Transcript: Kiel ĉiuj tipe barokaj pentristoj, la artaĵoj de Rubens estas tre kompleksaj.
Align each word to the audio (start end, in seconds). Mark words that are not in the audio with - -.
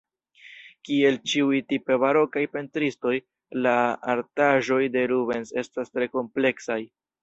Kiel 0.87 1.19
ĉiuj 1.33 1.59
tipe 1.73 1.99
barokaj 2.05 2.43
pentristoj, 2.55 3.15
la 3.69 3.77
artaĵoj 4.17 4.83
de 4.99 5.09
Rubens 5.17 5.57
estas 5.67 5.97
tre 5.99 6.15
kompleksaj. 6.19 6.85